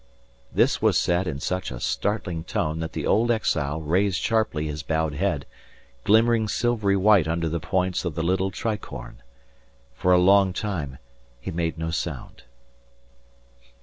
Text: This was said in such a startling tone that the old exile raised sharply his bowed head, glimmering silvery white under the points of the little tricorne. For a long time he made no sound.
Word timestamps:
This 0.51 0.81
was 0.81 0.97
said 0.97 1.27
in 1.27 1.39
such 1.39 1.69
a 1.69 1.79
startling 1.79 2.43
tone 2.43 2.79
that 2.79 2.93
the 2.93 3.05
old 3.05 3.29
exile 3.29 3.79
raised 3.79 4.17
sharply 4.19 4.65
his 4.65 4.81
bowed 4.81 5.13
head, 5.13 5.45
glimmering 6.05 6.47
silvery 6.47 6.97
white 6.97 7.27
under 7.27 7.47
the 7.47 7.59
points 7.59 8.03
of 8.03 8.15
the 8.15 8.23
little 8.23 8.49
tricorne. 8.49 9.21
For 9.93 10.11
a 10.11 10.17
long 10.17 10.53
time 10.53 10.97
he 11.39 11.51
made 11.51 11.77
no 11.77 11.91
sound. 11.91 12.45